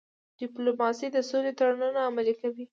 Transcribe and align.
ډيپلوماسي 0.39 1.07
د 1.11 1.17
سولې 1.29 1.51
تړونونه 1.59 1.99
عملي 2.09 2.33
کوي. 2.41 2.65